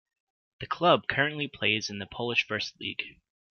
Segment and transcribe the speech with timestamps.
[0.61, 3.19] The club currently plays in the Polish First League.